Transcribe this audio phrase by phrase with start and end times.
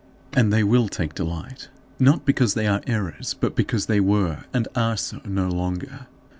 [0.33, 1.69] And they will take delight,
[1.99, 6.07] not because they are errors, but because they were and are so no longer.